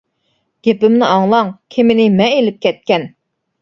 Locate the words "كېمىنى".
1.77-2.11